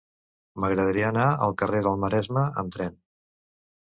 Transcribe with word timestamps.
M'agradaria 0.61 1.11
anar 1.13 1.27
al 1.47 1.55
carrer 1.63 1.81
del 1.89 1.99
Maresme 2.05 2.47
amb 2.63 2.77
tren. 2.79 2.99